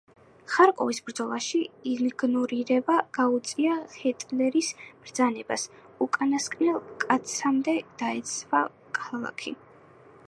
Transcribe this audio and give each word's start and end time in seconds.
ხარკოვის 0.51 0.99
ბრძოლაში 1.09 1.59
იგნორირება 1.91 2.95
გაუწია 3.17 3.77
ჰიტლერის 3.97 4.71
ბრძანებას, 5.05 5.67
უკანასკნელ 6.07 6.83
კაცამდე 7.05 7.79
დაეცვა 8.03 8.67
ქალაქი. 9.01 9.57